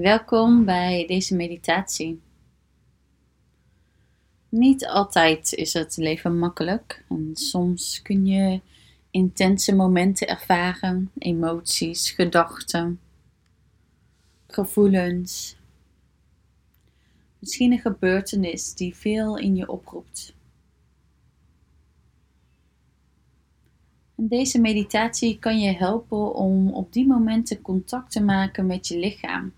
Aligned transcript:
Welkom 0.00 0.64
bij 0.64 1.06
deze 1.06 1.36
meditatie. 1.36 2.20
Niet 4.48 4.86
altijd 4.86 5.52
is 5.52 5.72
het 5.72 5.96
leven 5.96 6.38
makkelijk 6.38 7.04
en 7.08 7.30
soms 7.32 8.02
kun 8.02 8.26
je 8.26 8.60
intense 9.10 9.74
momenten 9.74 10.28
ervaren, 10.28 11.10
emoties, 11.18 12.10
gedachten, 12.10 13.00
gevoelens. 14.46 15.56
Misschien 17.38 17.72
een 17.72 17.78
gebeurtenis 17.78 18.74
die 18.74 18.96
veel 18.96 19.38
in 19.38 19.56
je 19.56 19.68
oproept. 19.68 20.34
Deze 24.14 24.60
meditatie 24.60 25.38
kan 25.38 25.60
je 25.60 25.72
helpen 25.72 26.34
om 26.34 26.72
op 26.72 26.92
die 26.92 27.06
momenten 27.06 27.60
contact 27.60 28.12
te 28.12 28.22
maken 28.22 28.66
met 28.66 28.88
je 28.88 28.98
lichaam. 28.98 29.52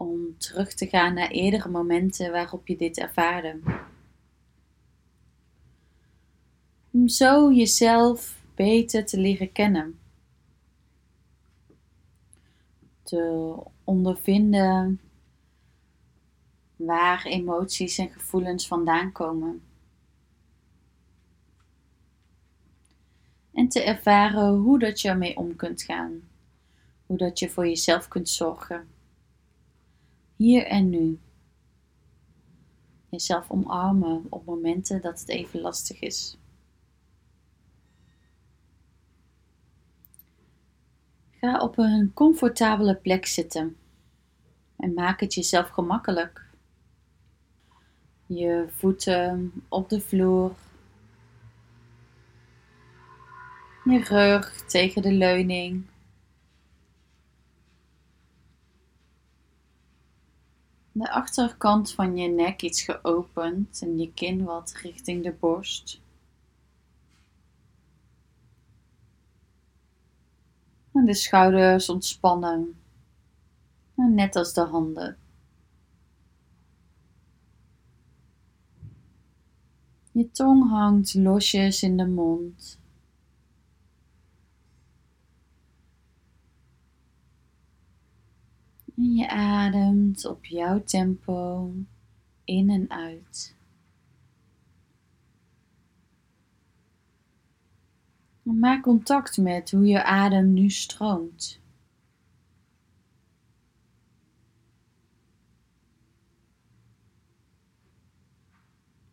Om 0.00 0.38
terug 0.38 0.74
te 0.74 0.86
gaan 0.86 1.14
naar 1.14 1.30
eerdere 1.30 1.68
momenten 1.68 2.32
waarop 2.32 2.66
je 2.66 2.76
dit 2.76 2.98
ervaarde. 2.98 3.60
Om 6.90 7.08
zo 7.08 7.52
jezelf 7.52 8.44
beter 8.54 9.06
te 9.06 9.18
leren 9.18 9.52
kennen. 9.52 9.98
Te 13.02 13.54
ondervinden 13.84 15.00
waar 16.76 17.24
emoties 17.24 17.98
en 17.98 18.10
gevoelens 18.10 18.66
vandaan 18.66 19.12
komen. 19.12 19.62
En 23.52 23.68
te 23.68 23.82
ervaren 23.82 24.54
hoe 24.54 24.78
dat 24.78 25.00
je 25.00 25.08
ermee 25.08 25.36
om 25.36 25.56
kunt 25.56 25.82
gaan. 25.82 26.20
Hoe 27.06 27.16
dat 27.16 27.38
je 27.38 27.50
voor 27.50 27.66
jezelf 27.66 28.08
kunt 28.08 28.28
zorgen. 28.28 28.99
Hier 30.40 30.66
en 30.66 30.90
nu. 30.90 31.18
Jezelf 33.08 33.50
omarmen 33.50 34.26
op 34.28 34.44
momenten 34.44 35.00
dat 35.00 35.20
het 35.20 35.28
even 35.28 35.60
lastig 35.60 36.00
is. 36.00 36.38
Ga 41.30 41.58
op 41.58 41.78
een 41.78 42.12
comfortabele 42.14 42.94
plek 42.94 43.26
zitten 43.26 43.76
en 44.76 44.94
maak 44.94 45.20
het 45.20 45.34
jezelf 45.34 45.68
gemakkelijk. 45.68 46.46
Je 48.26 48.66
voeten 48.68 49.52
op 49.68 49.88
de 49.88 50.00
vloer 50.00 50.54
Je 53.84 54.04
rug 54.04 54.64
tegen 54.64 55.02
de 55.02 55.12
leuning. 55.12 55.89
De 60.92 61.10
achterkant 61.10 61.92
van 61.92 62.16
je 62.16 62.28
nek 62.28 62.62
iets 62.62 62.82
geopend 62.82 63.82
en 63.82 63.98
je 63.98 64.12
kin 64.12 64.44
wat 64.44 64.72
richting 64.72 65.24
de 65.24 65.32
borst. 65.32 66.00
En 70.92 71.04
de 71.04 71.14
schouders 71.14 71.88
ontspannen, 71.88 72.80
net 73.94 74.36
als 74.36 74.52
de 74.52 74.60
handen. 74.60 75.16
Je 80.12 80.30
tong 80.30 80.68
hangt 80.68 81.14
losjes 81.14 81.82
in 81.82 81.96
de 81.96 82.06
mond. 82.06 82.79
En 89.00 89.14
je 89.14 89.28
ademt 89.28 90.26
op 90.26 90.44
jouw 90.44 90.84
tempo 90.84 91.72
in 92.44 92.70
en 92.70 92.90
uit. 92.90 93.54
maak 98.42 98.82
contact 98.82 99.36
met 99.36 99.70
hoe 99.70 99.86
je 99.86 100.02
adem 100.02 100.52
nu 100.52 100.70
stroomt. 100.70 101.60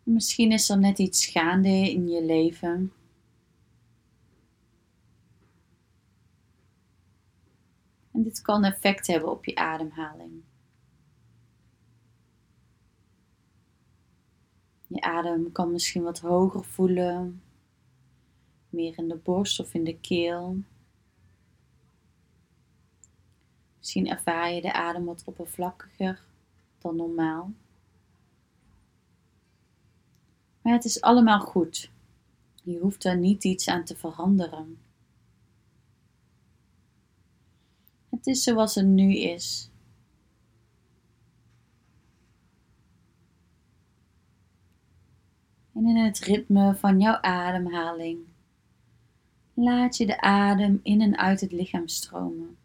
Misschien 0.02 0.52
is 0.52 0.68
er 0.68 0.78
net 0.78 0.98
iets 0.98 1.26
gaande 1.26 1.90
in 1.90 2.08
je 2.08 2.24
leven 2.24 2.92
Dit 8.22 8.42
kan 8.42 8.64
effect 8.64 9.06
hebben 9.06 9.30
op 9.30 9.44
je 9.44 9.54
ademhaling. 9.54 10.42
Je 14.86 15.00
adem 15.00 15.52
kan 15.52 15.72
misschien 15.72 16.02
wat 16.02 16.20
hoger 16.20 16.64
voelen, 16.64 17.42
meer 18.70 18.98
in 18.98 19.08
de 19.08 19.16
borst 19.16 19.60
of 19.60 19.74
in 19.74 19.84
de 19.84 19.98
keel. 19.98 20.56
Misschien 23.78 24.08
ervaar 24.08 24.52
je 24.52 24.60
de 24.60 24.72
adem 24.72 25.04
wat 25.04 25.22
oppervlakkiger 25.24 26.22
dan 26.78 26.96
normaal. 26.96 27.52
Maar 30.62 30.72
het 30.72 30.84
is 30.84 31.00
allemaal 31.00 31.40
goed. 31.40 31.90
Je 32.62 32.78
hoeft 32.78 33.04
er 33.04 33.16
niet 33.16 33.44
iets 33.44 33.68
aan 33.68 33.84
te 33.84 33.96
veranderen. 33.96 34.87
Het 38.10 38.26
is 38.26 38.42
zoals 38.42 38.74
het 38.74 38.86
nu 38.86 39.16
is. 39.16 39.70
En 45.74 45.86
in 45.86 45.96
het 45.96 46.18
ritme 46.18 46.74
van 46.74 47.00
jouw 47.00 47.20
ademhaling 47.20 48.18
laat 49.54 49.96
je 49.96 50.06
de 50.06 50.20
adem 50.20 50.80
in 50.82 51.00
en 51.00 51.16
uit 51.18 51.40
het 51.40 51.52
lichaam 51.52 51.88
stromen. 51.88 52.56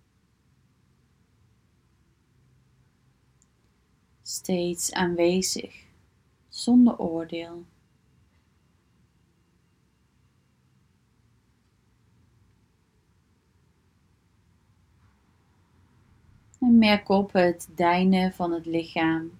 Steeds 4.21 4.91
aanwezig, 4.91 5.85
zonder 6.49 6.99
oordeel. 6.99 7.65
En 16.63 16.77
merk 16.77 17.09
op 17.09 17.33
het 17.33 17.69
deinen 17.75 18.33
van 18.33 18.51
het 18.51 18.65
lichaam. 18.65 19.31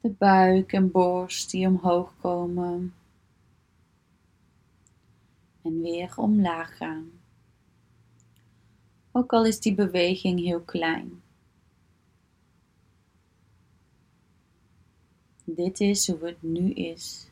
De 0.00 0.10
buik 0.10 0.72
en 0.72 0.90
borst 0.90 1.50
die 1.50 1.66
omhoog 1.66 2.14
komen. 2.20 2.94
En 5.62 5.80
weer 5.80 6.12
omlaag 6.16 6.76
gaan. 6.76 7.10
Ook 9.10 9.32
al 9.32 9.46
is 9.46 9.60
die 9.60 9.74
beweging 9.74 10.40
heel 10.40 10.60
klein. 10.60 11.22
Dit 15.44 15.80
is 15.80 16.10
hoe 16.10 16.26
het 16.26 16.42
nu 16.42 16.70
is. 16.70 17.31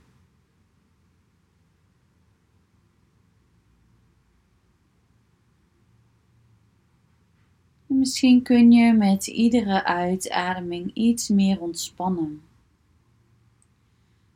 Misschien 8.01 8.43
kun 8.43 8.73
je 8.73 8.93
met 8.93 9.27
iedere 9.27 9.85
uitademing 9.85 10.91
iets 10.95 11.29
meer 11.29 11.61
ontspannen. 11.61 12.43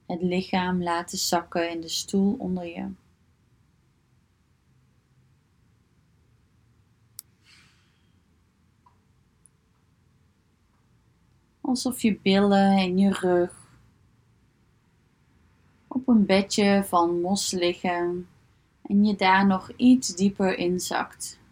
Het 0.07 0.23
lichaam 0.23 0.83
laten 0.83 1.19
zakken 1.19 1.71
in 1.71 1.81
de 1.81 1.89
stoel 1.89 2.37
onder 2.39 2.67
je. 2.67 2.89
Alsof 11.61 12.03
je 12.03 12.19
billen 12.23 12.77
en 12.77 12.99
je 12.99 13.13
rug 13.13 13.69
op 15.87 16.09
een 16.09 16.27
bedje 16.27 16.85
van 16.85 17.21
mos 17.21 17.51
liggen 17.51 18.29
en 18.83 19.05
je 19.05 19.17
daar 19.17 19.47
nog 19.47 19.71
iets 19.77 20.17
dieper 20.17 20.59
inzakt. 20.59 21.43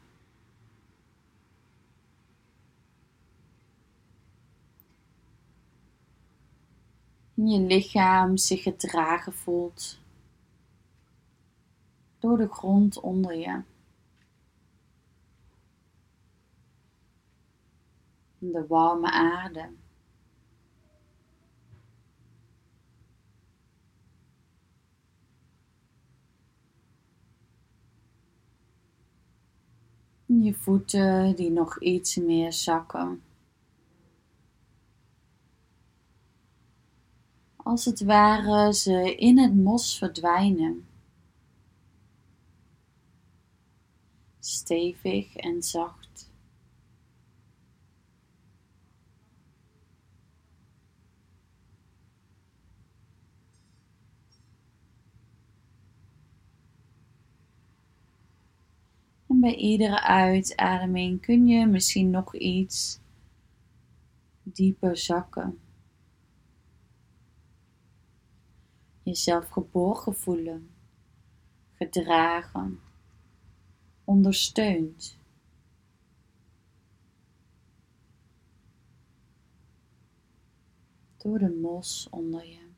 je 7.49 7.61
lichaam 7.61 8.37
zich 8.37 8.63
gedragen 8.63 9.33
voelt 9.33 10.01
door 12.19 12.37
de 12.37 12.49
grond 12.49 13.01
onder 13.01 13.35
je. 13.35 13.63
De 18.39 18.67
warme 18.67 19.11
aarde. 19.11 19.71
Je 30.27 30.55
voeten 30.55 31.37
die 31.37 31.51
nog 31.51 31.81
iets 31.81 32.17
meer 32.17 32.53
zakken. 32.53 33.23
Als 37.73 37.85
het 37.85 38.01
ware 38.01 38.75
ze 38.75 39.15
in 39.17 39.39
het 39.39 39.55
mos 39.55 39.99
verdwijnen. 39.99 40.87
Stevig 44.39 45.37
en 45.37 45.63
zacht. 45.63 46.31
En 59.29 59.41
bij 59.41 59.55
iedere 59.55 60.03
uitademing 60.03 61.21
kun 61.21 61.47
je 61.47 61.67
misschien 61.67 62.11
nog 62.11 62.37
iets 62.37 63.01
dieper 64.43 64.97
zakken. 64.97 65.62
Jezelf 69.03 69.49
geborgen 69.49 70.17
voelen, 70.17 70.71
gedragen, 71.73 72.81
ondersteund. 74.05 75.17
Door 81.17 81.39
de 81.39 81.59
mos 81.63 82.07
onder 82.11 82.47
je. 82.47 82.71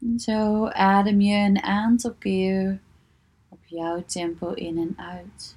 En 0.00 0.20
zo 0.20 0.66
adem 0.66 1.20
je 1.20 1.34
een 1.34 1.62
aantal 1.62 2.14
keer 2.14 2.80
op 3.48 3.64
jouw 3.64 4.04
tempo 4.04 4.52
in 4.52 4.78
en 4.78 4.98
uit. 4.98 5.56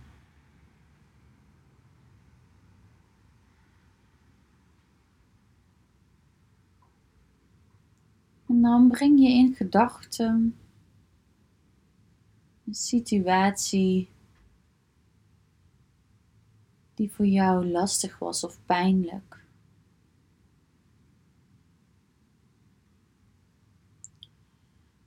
Dan 8.66 8.88
breng 8.88 9.20
je 9.20 9.30
in 9.30 9.56
gedachten 9.56 10.58
een 12.66 12.74
situatie 12.74 14.10
die 16.94 17.12
voor 17.12 17.26
jou 17.26 17.66
lastig 17.66 18.20
was 18.20 18.44
of 18.44 18.60
pijnlijk. 18.66 19.44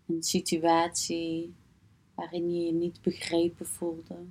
Een 0.06 0.22
situatie 0.22 1.54
waarin 2.14 2.54
je 2.54 2.66
je 2.66 2.72
niet 2.72 3.02
begrepen 3.02 3.66
voelde. 3.66 4.26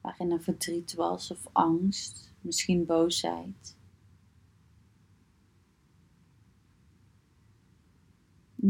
Waarin 0.00 0.30
er 0.30 0.42
verdriet 0.42 0.94
was 0.94 1.30
of 1.30 1.48
angst, 1.52 2.32
misschien 2.40 2.86
boosheid. 2.86 3.78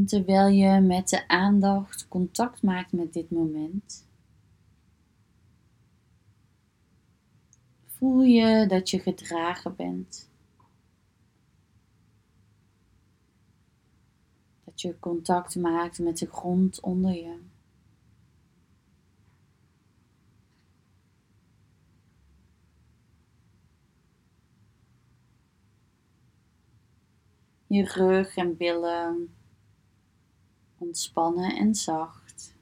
Terwijl 0.06 0.48
je 0.48 0.80
met 0.80 1.08
de 1.08 1.28
aandacht 1.28 2.08
contact 2.08 2.62
maakt 2.62 2.92
met 2.92 3.12
dit 3.12 3.30
moment, 3.30 4.06
voel 7.84 8.22
je 8.22 8.66
dat 8.66 8.90
je 8.90 8.98
gedragen 8.98 9.76
bent. 9.76 10.28
Dat 14.64 14.80
je 14.80 14.98
contact 14.98 15.56
maakt 15.56 15.98
met 15.98 16.18
de 16.18 16.26
grond 16.26 16.80
onder 16.80 17.14
je. 17.14 17.38
Je 27.66 27.84
rug 27.84 28.36
en 28.36 28.56
billen 28.56 29.39
ontspannen 30.80 31.56
en 31.56 31.74
zacht. 31.74 32.54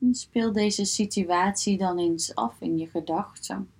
En 0.00 0.14
speel 0.14 0.52
deze 0.52 0.84
situatie 0.84 1.78
dan 1.78 1.98
eens 1.98 2.34
af 2.34 2.60
in 2.60 2.78
je 2.78 2.86
gedachten. 2.86 3.70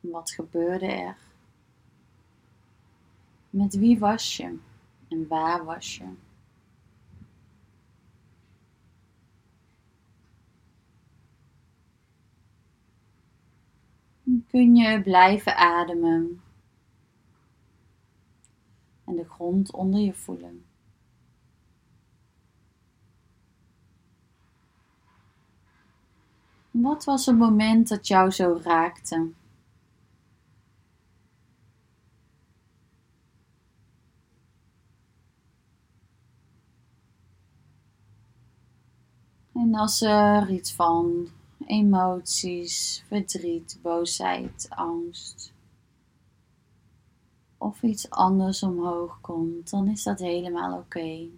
Wat 0.00 0.30
gebeurde 0.30 0.86
er? 0.86 1.16
Met 3.50 3.74
wie 3.74 3.98
was 3.98 4.36
je 4.36 4.58
en 5.08 5.28
waar 5.28 5.64
was 5.64 5.96
je? 5.96 6.08
Kun 14.52 14.74
je 14.74 15.02
blijven 15.02 15.56
ademen 15.56 16.42
en 19.04 19.16
de 19.16 19.24
grond 19.24 19.72
onder 19.72 20.00
je 20.00 20.14
voelen. 20.14 20.64
Wat 26.70 27.04
was 27.04 27.26
een 27.26 27.36
moment 27.36 27.88
dat 27.88 28.06
jou 28.06 28.30
zo 28.30 28.60
raakte? 28.62 29.30
En 39.54 39.74
als 39.74 40.00
er 40.00 40.50
iets 40.50 40.74
van 40.74 41.28
emoties, 41.66 43.04
verdriet, 43.08 43.78
boosheid, 43.82 44.66
angst 44.70 45.52
of 47.62 47.82
iets 47.82 48.10
anders 48.10 48.62
omhoog 48.62 49.20
komt, 49.20 49.70
dan 49.70 49.88
is 49.88 50.02
dat 50.02 50.18
helemaal 50.18 50.78
oké. 50.78 51.28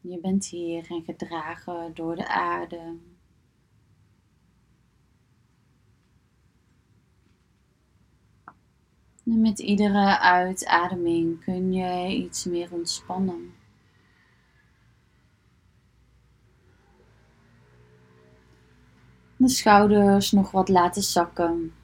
Je 0.00 0.18
bent 0.20 0.46
hier 0.46 0.90
en 0.90 1.02
gedragen 1.02 1.94
door 1.94 2.16
de 2.16 2.28
aarde. 2.28 2.96
En 9.24 9.40
met 9.40 9.58
iedere 9.58 10.18
uitademing 10.18 11.44
kun 11.44 11.72
je 11.72 12.14
iets 12.14 12.44
meer 12.44 12.72
ontspannen. 12.72 13.57
De 19.48 19.54
schouders 19.54 20.32
nog 20.32 20.50
wat 20.50 20.68
laten 20.68 21.02
zakken. 21.02 21.74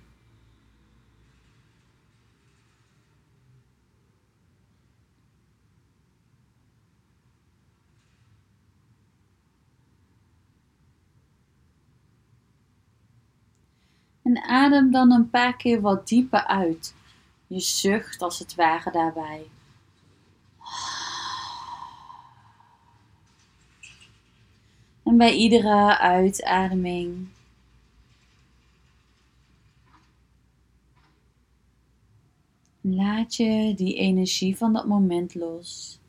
En 14.23 14.43
adem 14.43 14.91
dan 14.91 15.13
een 15.13 15.31
paar 15.31 15.57
keer 15.57 15.81
wat 15.81 16.09
dieper 16.09 16.47
uit. 16.47 16.95
Je 17.47 17.61
zucht 17.61 18.23
als 18.23 18.39
het 18.39 18.55
ware 18.55 18.91
daarbij. 18.91 19.47
En 25.03 25.17
bij 25.17 25.35
iedere 25.35 25.99
uitademing 25.99 27.33
Laat 32.87 33.35
je 33.35 33.75
die 33.75 33.95
energie 33.95 34.57
van 34.57 34.73
dat 34.73 34.87
moment 34.87 35.35
los, 35.35 36.01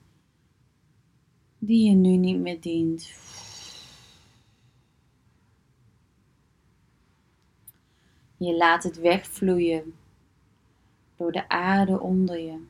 die 1.57 1.89
je 1.89 1.95
nu 1.95 2.15
niet 2.17 2.37
meer 2.39 2.61
dient. 2.61 3.11
Je 8.37 8.55
laat 8.55 8.83
het 8.83 8.99
wegvloeien 8.99 9.93
door 11.15 11.31
de 11.31 11.49
aarde 11.49 11.99
onder 11.99 12.39
je. 12.39 12.65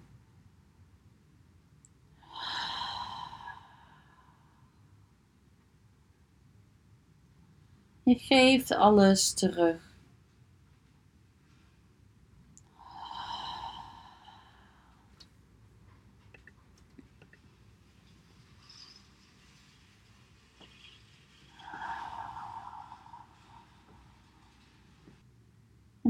Je 8.04 8.16
geeft 8.16 8.72
alles 8.72 9.34
terug. 9.34 9.85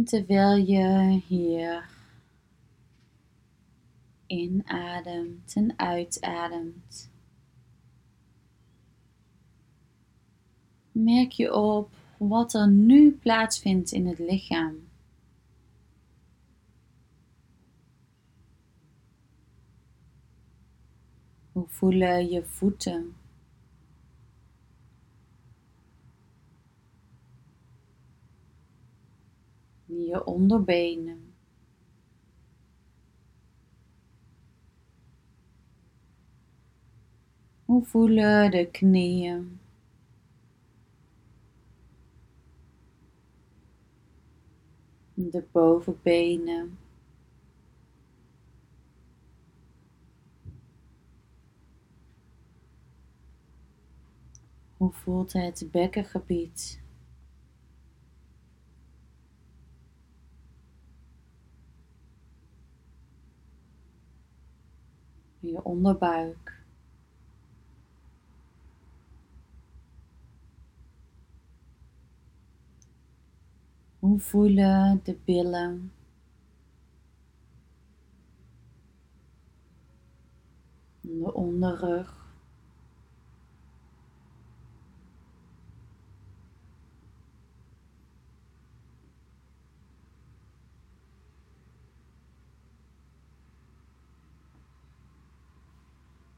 Terwijl 0.05 0.55
je 0.55 1.21
hier 1.27 1.89
inademt 4.27 5.53
en 5.55 5.79
uitademt, 5.79 7.09
merk 10.91 11.31
je 11.31 11.53
op 11.53 11.89
wat 12.17 12.53
er 12.53 12.67
nu 12.67 13.11
plaatsvindt 13.11 13.91
in 13.91 14.07
het 14.07 14.19
lichaam. 14.19 14.75
Hoe 21.51 21.67
voelen 21.67 22.29
je 22.29 22.45
voeten? 22.45 23.15
Je 30.15 30.25
onderbenen. 30.25 31.33
Hoe 37.65 37.85
voelen 37.85 38.51
de 38.51 38.69
knieën? 38.71 39.59
De 45.13 45.43
bovenbenen. 45.51 46.77
Hoe 54.77 54.91
voelt 54.91 55.33
het 55.33 55.67
bekkengebied? 55.71 56.83
Je 65.45 65.63
onderbuik. 65.85 66.63
Hoe 73.99 74.19
voelen 74.19 74.99
de 75.03 75.17
billen? 75.25 75.91
De 81.01 81.33
onderrug. 81.33 82.24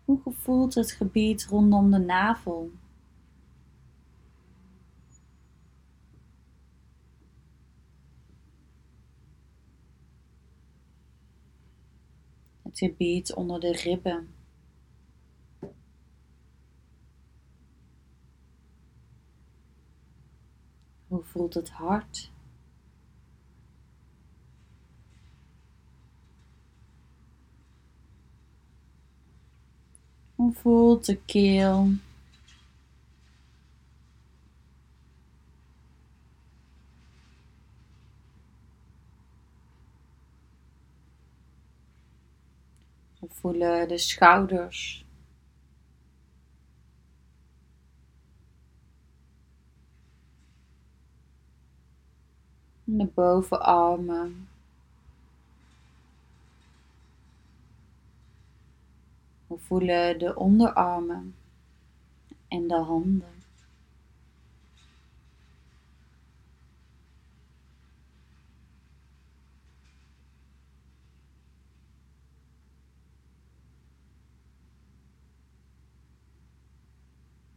Hoe 0.07 0.33
voelt 0.33 0.73
het 0.73 0.91
gebied 0.91 1.45
rondom 1.45 1.91
de 1.91 1.97
navel? 1.97 2.71
Het 12.61 12.77
gebied 12.77 13.33
onder 13.33 13.59
de 13.59 13.71
ribben. 13.71 14.33
Hoe 21.07 21.23
voelt 21.23 21.53
het 21.53 21.69
hart? 21.69 22.31
Hoe 30.47 30.55
voelt 30.55 31.05
de 31.05 31.15
keel? 31.25 31.89
Voelen 43.27 43.87
de 43.87 43.97
schouders? 43.97 45.05
De 52.83 53.05
bovenarmen. 53.05 54.46
We 59.57 59.63
voelen 59.63 60.19
de 60.19 60.35
onderarmen 60.35 61.35
en 62.47 62.67
de 62.67 62.75
handen. 62.75 63.35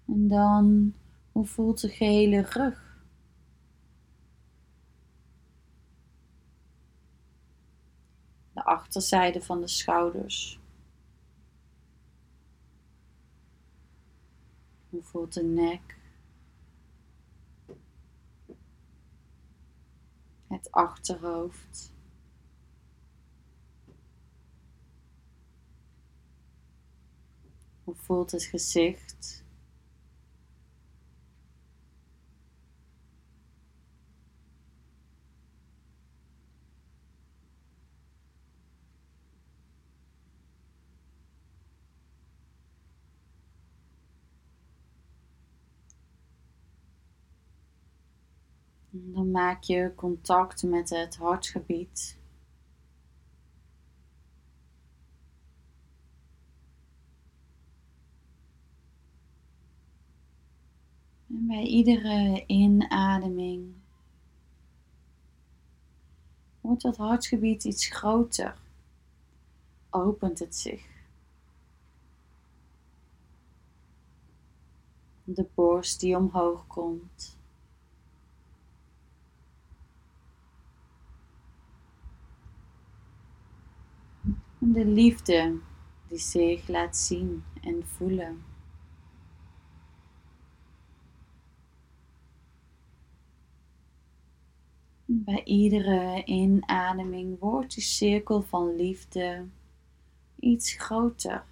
En 0.06 0.28
dan, 0.28 0.94
hoe 1.32 1.46
voelt 1.46 1.80
de 1.80 1.88
gehele 1.88 2.40
rug? 2.40 3.04
De 8.52 8.64
achterzijde 8.64 9.42
van 9.42 9.60
de 9.60 9.68
schouders. 9.68 10.59
Hoe 14.90 15.02
voelt 15.02 15.34
de 15.34 15.42
nek? 15.42 15.98
Het 20.46 20.70
achterhoofd. 20.70 21.92
Hoe 27.84 27.94
voelt 27.94 28.30
het 28.30 28.44
gezicht? 28.44 29.44
Dan 48.92 49.30
maak 49.30 49.62
je 49.62 49.92
contact 49.96 50.62
met 50.62 50.90
het 50.90 51.16
hartgebied. 51.16 52.18
En 61.28 61.46
bij 61.46 61.62
iedere 61.62 62.44
inademing 62.46 63.74
wordt 66.60 66.82
dat 66.82 66.96
hartgebied 66.96 67.64
iets 67.64 67.86
groter. 67.86 68.58
Opent 69.90 70.38
het 70.38 70.56
zich. 70.56 70.88
De 75.24 75.46
borst 75.54 76.00
die 76.00 76.16
omhoog 76.16 76.66
komt. 76.66 77.39
De 84.62 84.84
liefde 84.84 85.58
die 86.08 86.18
zich 86.18 86.68
laat 86.68 86.96
zien 86.96 87.44
en 87.62 87.86
voelen. 87.86 88.44
Bij 95.04 95.44
iedere 95.44 96.24
inademing 96.24 97.38
wordt 97.38 97.74
die 97.74 97.82
cirkel 97.82 98.42
van 98.42 98.76
liefde 98.76 99.46
iets 100.38 100.72
groter. 100.72 101.44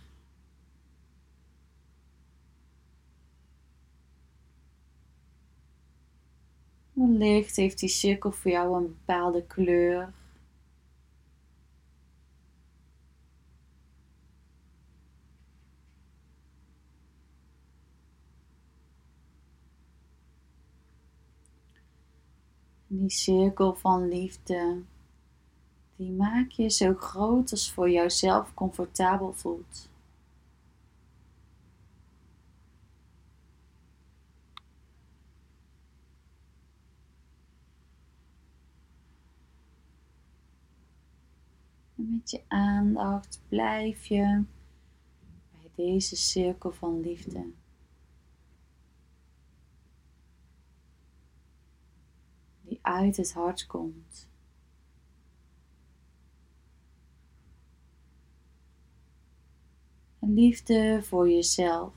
Wellicht 6.93 7.57
heeft 7.57 7.79
die 7.79 7.89
cirkel 7.89 8.33
voor 8.33 8.51
jou 8.51 8.77
een 8.77 8.87
bepaalde 8.87 9.47
kleur 9.47 10.13
Die 22.91 23.11
cirkel 23.11 23.75
van 23.75 24.09
liefde, 24.09 24.83
die 25.97 26.13
maak 26.13 26.51
je 26.51 26.69
zo 26.71 26.95
groot 26.95 27.51
als 27.51 27.73
voor 27.73 27.91
jouzelf 27.91 28.55
comfortabel 28.55 29.33
voelt. 29.33 29.89
En 41.97 42.11
met 42.11 42.31
je 42.31 42.43
aandacht 42.49 43.41
blijf 43.49 44.05
je 44.05 44.45
bij 45.51 45.71
deze 45.75 46.17
cirkel 46.17 46.73
van 46.73 47.01
liefde. 47.01 47.47
Die 52.69 52.78
uit 52.89 53.17
het 53.17 53.33
hart 53.33 53.67
komt. 53.67 54.29
liefde 60.35 61.01
voor 61.03 61.31
jezelf. 61.31 61.95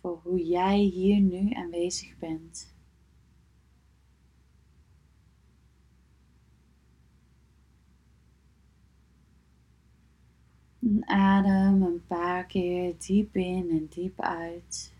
Voor 0.00 0.20
hoe 0.22 0.46
jij 0.46 0.78
hier 0.78 1.20
nu 1.20 1.52
aanwezig 1.52 2.18
bent. 2.18 2.75
En 10.86 11.08
adem 11.08 11.82
een 11.82 12.06
paar 12.06 12.44
keer 12.44 12.94
diep 12.98 13.36
in 13.36 13.70
en 13.70 13.86
diep 13.90 14.20
uit. 14.20 14.94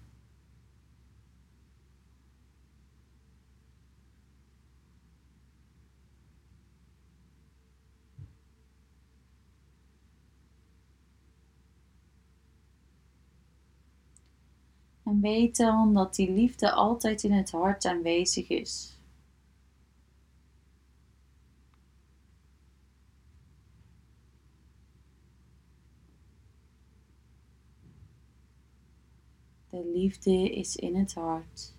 En 15.04 15.20
weet 15.20 15.56
dan 15.56 15.94
dat 15.94 16.14
die 16.14 16.30
liefde 16.30 16.72
altijd 16.72 17.22
in 17.22 17.32
het 17.32 17.50
hart 17.50 17.84
aanwezig 17.84 18.48
is. 18.48 18.95
De 29.76 29.90
liefde 29.95 30.50
is 30.50 30.76
in 30.76 30.97
het 30.97 31.14
hart 31.14 31.75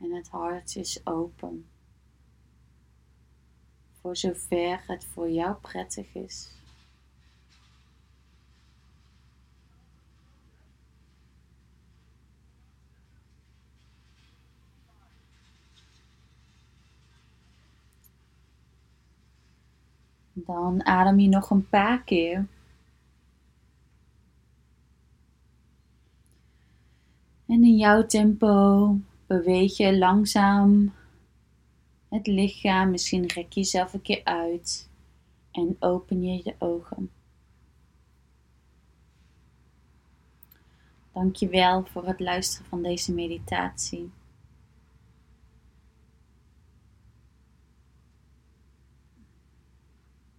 en 0.00 0.12
het 0.12 0.28
hart 0.28 0.76
is 0.76 1.06
open. 1.06 1.66
Voor 4.00 4.16
zover 4.16 4.82
het 4.86 5.04
voor 5.04 5.30
jou 5.30 5.54
prettig 5.54 6.14
is. 6.14 6.54
Dan 20.32 20.84
adem 20.84 21.18
je 21.18 21.28
nog 21.28 21.50
een 21.50 21.68
paar 21.68 22.02
keer. 22.02 22.46
En 27.48 27.64
in 27.64 27.76
jouw 27.76 28.06
tempo 28.06 28.98
beweeg 29.26 29.76
je 29.76 29.98
langzaam 29.98 30.92
het 32.08 32.26
lichaam. 32.26 32.90
Misschien 32.90 33.26
rek 33.26 33.52
je 33.52 33.60
jezelf 33.60 33.94
een 33.94 34.02
keer 34.02 34.24
uit 34.24 34.88
en 35.50 35.76
open 35.78 36.22
je 36.22 36.42
de 36.42 36.54
ogen. 36.58 37.10
Dankjewel 41.12 41.84
voor 41.84 42.06
het 42.06 42.20
luisteren 42.20 42.66
van 42.66 42.82
deze 42.82 43.12
meditatie. 43.14 44.10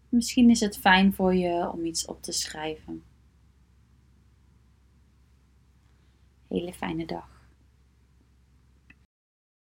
Misschien 0.10 0.50
is 0.50 0.60
het 0.60 0.78
fijn 0.78 1.14
voor 1.14 1.36
je 1.36 1.72
om 1.72 1.86
iets 1.86 2.06
op 2.06 2.22
te 2.22 2.32
schrijven. 2.32 3.04
Hele 6.50 6.74
fijne 6.74 7.06
dag. 7.06 7.39